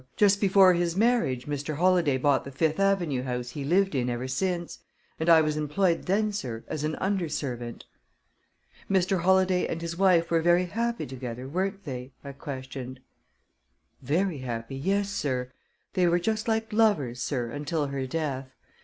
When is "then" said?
6.07-6.31